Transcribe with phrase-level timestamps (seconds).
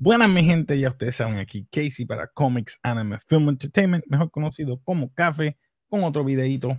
[0.00, 4.80] Buenas mi gente, ya ustedes saben aquí Casey para Comics Anime Film Entertainment, mejor conocido
[4.84, 5.58] como Café,
[5.88, 6.78] con otro videito.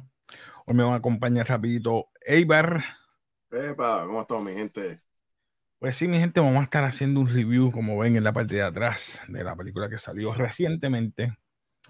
[0.66, 2.82] Hoy me van a acompañar rapidito Eibar.
[3.52, 5.00] Epa, ¿cómo estamos mi gente?
[5.80, 8.56] Pues sí, mi gente, vamos a estar haciendo un review, como ven en la parte
[8.56, 11.36] de atrás, de la película que salió recientemente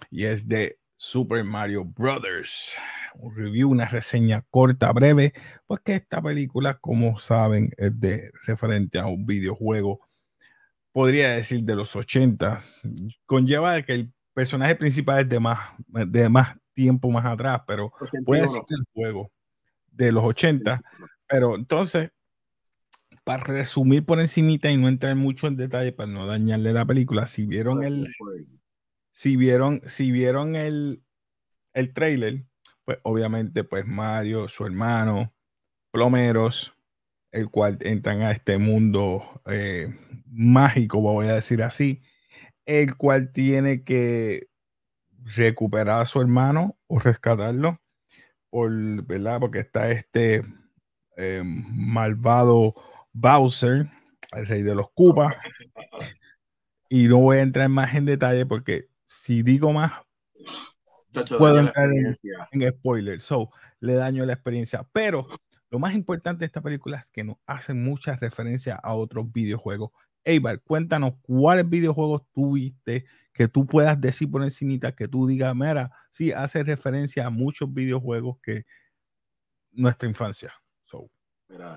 [0.09, 2.73] y es de Super Mario Brothers.
[3.13, 5.33] Un review, una reseña corta, breve,
[5.67, 10.08] porque esta película, como saben, es de referente a un videojuego
[10.91, 12.61] podría decir de los 80,
[13.25, 17.91] conlleva que el personaje principal es de más, de más tiempo más atrás, pero
[18.25, 19.31] puede decir el juego
[19.91, 20.81] de los 80,
[21.27, 22.11] pero entonces,
[23.23, 27.27] para resumir por encimita y no entrar mucho en detalle para no dañarle la película,
[27.27, 28.07] si vieron el,
[29.11, 31.03] si vieron, si vieron el,
[31.73, 32.45] el trailer,
[32.85, 35.33] pues obviamente pues Mario, su hermano,
[35.91, 36.73] plomeros,
[37.31, 42.01] el cual entran a este mundo eh, mágico, voy a decir así,
[42.65, 44.47] el cual tiene que
[45.35, 47.81] recuperar a su hermano o rescatarlo,
[48.49, 48.71] por,
[49.03, 49.39] ¿verdad?
[49.39, 50.43] Porque está este
[51.17, 52.75] eh, malvado
[53.13, 53.89] Bowser,
[54.31, 55.35] el rey de los Koopas.
[56.89, 59.91] Y no voy a entrar más en detalle porque si digo más,
[61.37, 62.17] puedo entrar en,
[62.51, 63.21] en spoiler.
[63.21, 64.87] So, le daño la experiencia.
[64.91, 65.27] Pero
[65.69, 69.91] lo más importante de esta película es que nos hacen muchas referencias a otros videojuegos.
[70.23, 75.91] Eibar, cuéntanos cuáles videojuegos tuviste que tú puedas decir por encimita, que tú digas, mira,
[76.11, 78.65] sí, hace referencia a muchos videojuegos que
[79.71, 80.53] nuestra infancia.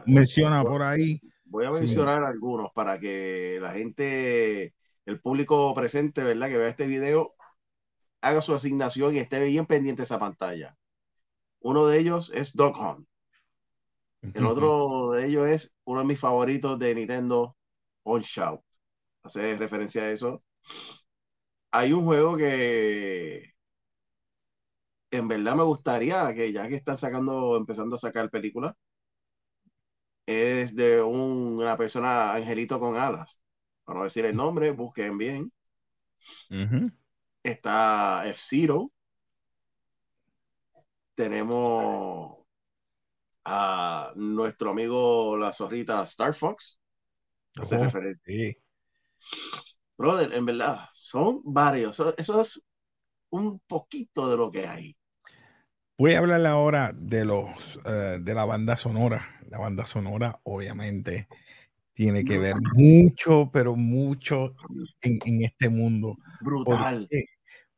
[0.06, 1.20] menciona por ahí.
[1.44, 6.48] Voy a mencionar algunos para que la gente, el público presente, ¿verdad?
[6.48, 7.30] Que vea este video,
[8.22, 10.76] haga su asignación y esté bien pendiente esa pantalla.
[11.60, 13.06] Uno de ellos es Dog Hunt.
[14.22, 17.56] El otro de ellos es uno de mis favoritos de Nintendo,
[18.04, 18.62] On Shout.
[19.22, 20.38] Hace referencia a eso.
[21.70, 23.52] Hay un juego que
[25.10, 28.74] en verdad me gustaría que ya que están sacando, empezando a sacar películas,
[30.26, 33.40] es de una persona angelito con alas.
[33.84, 35.46] Para no decir el nombre, busquen bien.
[37.44, 38.90] Está F-Zero.
[41.14, 42.41] Tenemos
[43.44, 46.80] a nuestro amigo la zorrita Star Fox.
[47.56, 48.54] Hace oh, referencia.
[49.96, 52.00] Brother, en verdad, son varios.
[52.16, 52.62] Eso, es
[53.30, 54.96] un poquito de lo que hay.
[55.98, 59.38] Voy a hablar ahora de los eh, de la banda sonora.
[59.48, 61.28] La banda sonora, obviamente,
[61.92, 64.54] tiene que ver mucho, pero mucho
[65.02, 66.16] en, este mundo.
[66.40, 67.08] Brutal.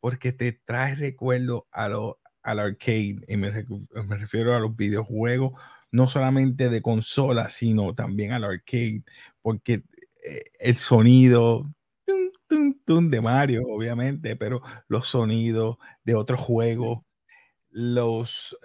[0.01, 5.61] Porque te trae recuerdo a, lo, al arcade, y me, refiero a los videojuegos,
[5.91, 9.03] no solamente de consola, sino también al arcade,
[9.43, 9.83] porque
[10.25, 11.75] eh, el sonido
[12.87, 17.01] de Mario, obviamente, pero los sonidos de otros juegos,
[17.71, 18.57] los,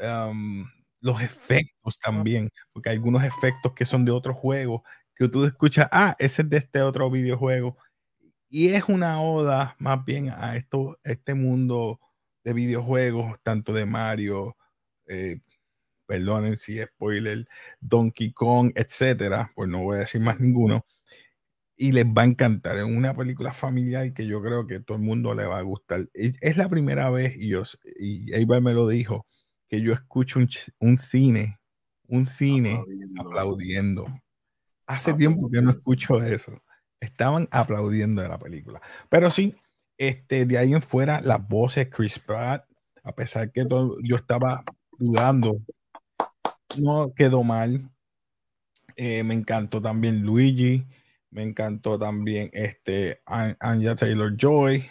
[1.02, 4.82] los efectos también, porque algunos efectos que son de otros juegos,
[5.16, 7.78] que tú escuchas, ah, ese es de este otro videojuego.
[8.50, 12.00] Y es una oda más bien a esto, este mundo
[12.50, 14.58] de videojuegos, tanto de Mario,
[15.08, 15.40] eh,
[16.08, 17.48] perdonen si spoiler,
[17.80, 20.84] Donkey Kong, etcétera, pues no voy a decir más ninguno.
[21.76, 22.78] Y les va a encantar.
[22.78, 26.10] Es una película familiar que yo creo que todo el mundo le va a gustar.
[26.14, 27.62] Es la primera vez, y, yo,
[28.00, 29.28] y Eva me lo dijo,
[29.68, 30.40] que yo escucho
[30.80, 31.60] un, cine,
[32.08, 32.84] un cine
[33.20, 34.08] aplaudiendo.
[34.88, 36.60] Hace tiempo que no escucho eso.
[37.00, 38.82] Estaban aplaudiendo de la película.
[39.08, 39.56] Pero sí,
[40.00, 42.66] este, de ahí en fuera, las voces, Chris Pratt,
[43.04, 44.64] a pesar que todo, yo estaba
[44.98, 45.58] dudando,
[46.78, 47.92] no quedó mal.
[48.96, 50.86] Eh, me encantó también Luigi,
[51.32, 54.90] me encantó también este Anya Taylor Joy.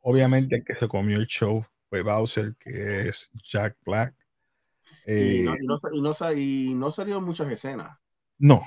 [0.00, 4.14] Obviamente el que se comió el show fue Bowser, que es Jack Black.
[5.06, 5.58] y, no, eh,
[6.36, 7.98] y, no, salió muchas escenas.
[8.38, 8.62] No,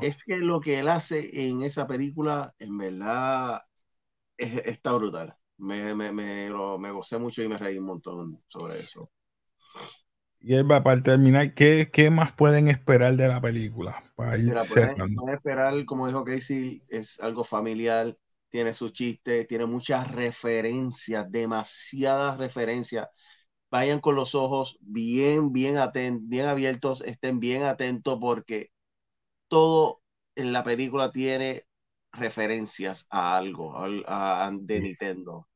[0.00, 3.62] Es que lo que él hace en esa película, en verdad,
[4.42, 5.32] está brutal.
[5.58, 9.10] Me, me, me, me, gocé mucho y me reí un montón sobre eso.
[10.40, 14.02] Y él va para terminar, ¿qué, ¿qué, más pueden esperar de la película?
[14.16, 18.12] Para ir pueden, esperar, como dijo Casey, es algo familiar,
[18.48, 23.08] tiene su chiste, tiene muchas referencias, demasiadas referencias.
[23.70, 28.70] Vayan con los ojos bien, bien atentos, bien abiertos, estén bien atentos porque
[29.46, 30.02] todo
[30.34, 31.62] en la película tiene
[32.12, 33.74] referencias a algo
[34.06, 35.48] a, de Nintendo.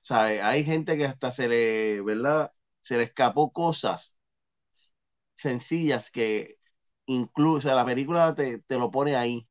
[0.00, 0.42] ¿Sabe?
[0.42, 2.50] Hay gente que hasta se le, ¿verdad?
[2.80, 4.18] Se le escapó cosas
[5.36, 6.56] sencillas que
[7.06, 9.46] incluso la película te, lo pone ahí.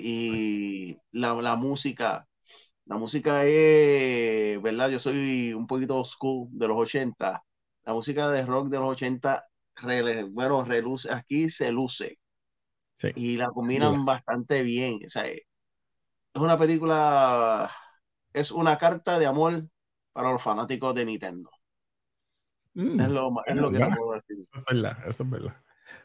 [0.00, 2.28] Y la, la, música,
[2.86, 4.90] la música es, ¿verdad?
[4.90, 7.42] Yo soy un poquito school de los 80.
[7.84, 9.44] La música de rock de los 80,
[10.34, 12.16] bueno, reluce, aquí se luce.
[13.14, 15.00] Y la combinan bastante bien.
[15.04, 15.42] O sea, es
[16.34, 17.70] una película,
[18.32, 19.62] es una carta de amor
[20.12, 21.50] para los fanáticos de Nintendo.
[22.74, 24.36] Mm, es lo, es lo que te puedo decir.
[24.40, 25.56] Eso es verdad, eso es verdad.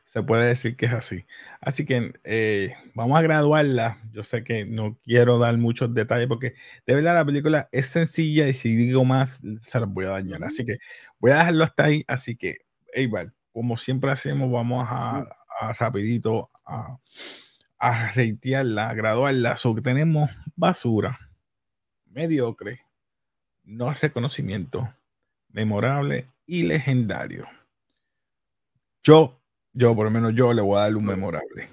[0.03, 1.25] Se puede decir que es así.
[1.61, 4.01] Así que eh, vamos a graduarla.
[4.11, 6.55] Yo sé que no quiero dar muchos detalles porque
[6.85, 10.43] de verdad la película es sencilla y si digo más se las voy a dañar.
[10.43, 10.77] Así que
[11.19, 12.03] voy a dejarlo hasta ahí.
[12.07, 12.57] Así que,
[12.93, 15.27] Eibar, como siempre hacemos, vamos a,
[15.79, 16.99] rapidito a,
[17.79, 19.57] a reitearla, a graduarla.
[19.57, 21.19] So que tenemos basura,
[22.05, 22.81] mediocre,
[23.63, 24.93] no reconocimiento,
[25.49, 27.47] memorable y legendario.
[29.03, 29.39] Yo,
[29.73, 31.69] yo, por lo menos yo le voy a dar un memorable.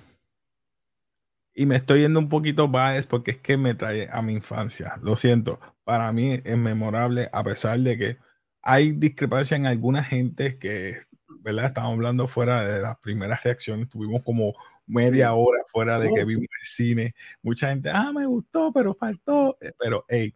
[1.54, 4.99] Y me estoy yendo un poquito bias porque es que me trae a mi infancia.
[5.02, 8.19] Lo siento, para mí es memorable a pesar de que
[8.60, 10.99] hay discrepancia en alguna gente que,
[11.40, 11.66] ¿verdad?
[11.66, 13.88] Estamos hablando fuera de las primeras reacciones.
[13.88, 14.54] Tuvimos como
[14.86, 17.14] media hora fuera de que vimos el cine.
[17.42, 19.56] Mucha gente, ah, me gustó, pero faltó.
[19.60, 20.34] Eh, pero, hey,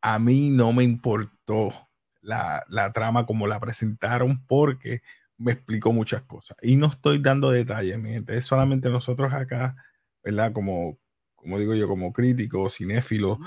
[0.00, 1.72] a mí no me importó
[2.20, 5.02] la, la, trama como la presentaron porque
[5.38, 6.56] me explicó muchas cosas.
[6.62, 9.76] Y no estoy dando detalles, mi gente, es solamente nosotros acá,
[10.22, 10.52] ¿verdad?
[10.52, 10.98] Como,
[11.34, 13.38] como digo yo, como crítico, cinéfilo,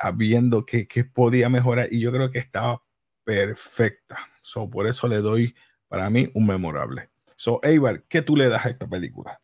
[0.00, 1.88] ah, viendo qué, podía mejorar.
[1.90, 2.82] Y yo creo que estaba
[3.24, 4.18] perfecta.
[4.42, 5.54] So, por eso le doy,
[5.88, 7.10] para mí, un memorable.
[7.36, 9.40] So, Eibar, ¿qué tú le das a esta película?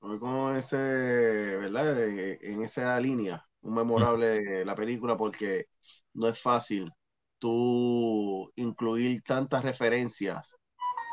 [0.00, 1.98] Como ese, ¿verdad?
[2.42, 5.66] En esa línea, un memorable la película porque
[6.14, 6.90] no es fácil
[7.38, 10.56] tú incluir tantas referencias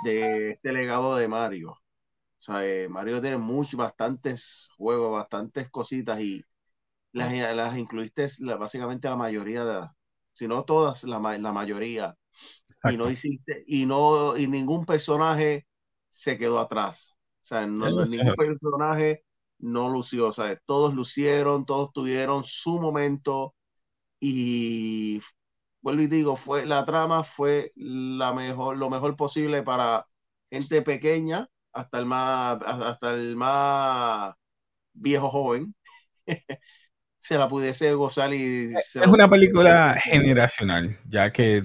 [0.06, 1.72] de este legado de Mario.
[1.72, 1.80] O
[2.40, 6.44] sea, eh, Mario tiene muchos, bastantes juegos, bastantes cositas y
[7.14, 8.28] las, las incluiste
[8.60, 9.88] básicamente la mayoría, de,
[10.34, 12.16] si no todas, la, la mayoría.
[12.86, 15.68] Y no hiciste, y no, y ningún personaje
[16.12, 17.17] se quedó atrás.
[17.48, 19.24] O sea, ningún personaje
[19.60, 20.28] no lució.
[20.28, 23.56] O sea, todos lucieron, todos tuvieron su momento
[24.20, 25.22] y
[25.82, 30.06] vuelvo y digo, fue, la trama fue la mejor, lo mejor posible para
[30.52, 34.36] gente pequeña hasta el más, hasta el más
[34.94, 35.74] viejo joven.
[37.18, 41.64] se la pudiese gozar y es una película generacional ya que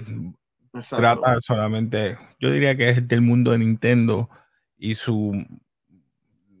[0.89, 4.29] trata solamente yo diría que es del mundo de Nintendo
[4.77, 5.45] y su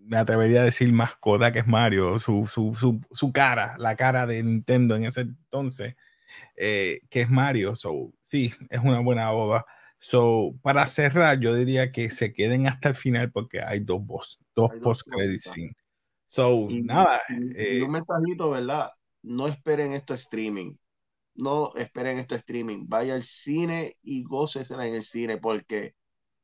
[0.05, 4.25] me atrevería a decir mascota que es Mario su, su, su, su cara la cara
[4.25, 5.95] de Nintendo en ese entonces
[6.55, 7.75] eh, que es Mario.
[7.75, 9.65] So, sí, es una buena boda.
[9.99, 14.39] So, para cerrar, yo diría que se queden hasta el final porque hay dos, boss,
[14.55, 15.51] dos post credits.
[16.27, 17.21] So, nada.
[17.29, 18.89] Y, eh, un mensajito, ¿verdad?
[19.21, 20.75] No esperen esto streaming.
[21.35, 22.85] No esperen esto streaming.
[22.87, 25.93] Vaya al cine y gócesela en el cine porque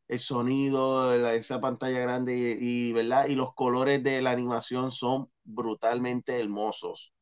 [0.10, 3.28] el sonido, esa pantalla grande y, ¿verdad?
[3.30, 7.14] y los colores de la animación son brutalmente hermosos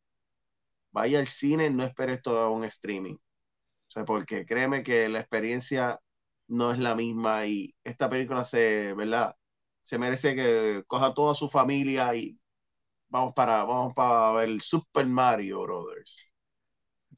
[0.98, 3.14] vaya al cine, no espere todo un streaming.
[3.14, 6.00] O sea, porque créeme que la experiencia
[6.48, 9.36] no es la misma y esta película se, ¿verdad?
[9.84, 12.40] Se merece que coja toda su familia y
[13.10, 16.32] vamos para, vamos para ver Super Mario Brothers.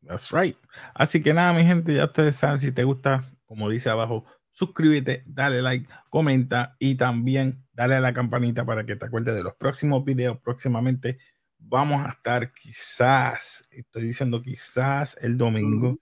[0.05, 0.57] That's right.
[0.93, 5.23] Así que nada, mi gente, ya ustedes saben, si te gusta, como dice abajo, suscríbete,
[5.25, 9.55] dale like, comenta y también dale a la campanita para que te acuerdes de los
[9.55, 11.17] próximos videos próximamente
[11.59, 15.99] vamos a estar quizás, estoy diciendo quizás el domingo,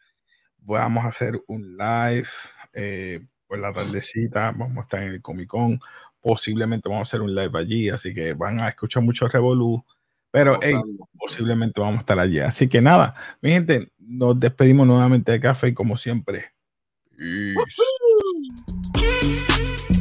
[0.59, 2.27] vamos a hacer un live
[2.73, 5.79] eh, por la tardecita, vamos a estar en el Comic Con,
[6.21, 9.83] posiblemente vamos a hacer un live allí, así que van a escuchar mucho Revolu,
[10.29, 10.59] pero
[11.17, 12.39] posiblemente vamos a estar allí.
[12.39, 16.53] Así que nada, mi gente, nos despedimos nuevamente de café y como siempre.
[17.17, 17.81] Peace.
[18.17, 19.96] Woo!